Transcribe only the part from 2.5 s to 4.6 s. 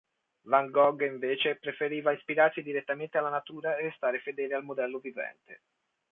direttamente alla natura e restare fedele